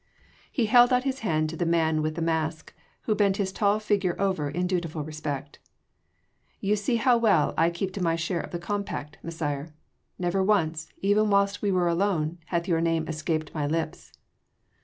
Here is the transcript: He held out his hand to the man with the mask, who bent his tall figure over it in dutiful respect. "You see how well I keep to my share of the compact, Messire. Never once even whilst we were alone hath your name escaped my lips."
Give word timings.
He 0.51 0.65
held 0.65 0.91
out 0.91 1.03
his 1.03 1.19
hand 1.19 1.47
to 1.51 1.55
the 1.55 1.63
man 1.63 2.01
with 2.01 2.15
the 2.15 2.23
mask, 2.23 2.73
who 3.03 3.13
bent 3.13 3.37
his 3.37 3.51
tall 3.51 3.79
figure 3.79 4.19
over 4.19 4.49
it 4.49 4.55
in 4.55 4.65
dutiful 4.65 5.03
respect. 5.03 5.59
"You 6.59 6.75
see 6.75 6.95
how 6.95 7.19
well 7.19 7.53
I 7.55 7.69
keep 7.69 7.93
to 7.93 8.01
my 8.03 8.15
share 8.15 8.39
of 8.41 8.49
the 8.49 8.57
compact, 8.57 9.19
Messire. 9.21 9.75
Never 10.17 10.41
once 10.43 10.87
even 11.03 11.29
whilst 11.29 11.61
we 11.61 11.71
were 11.71 11.87
alone 11.87 12.39
hath 12.47 12.67
your 12.67 12.81
name 12.81 13.07
escaped 13.07 13.53
my 13.53 13.67
lips." 13.67 14.11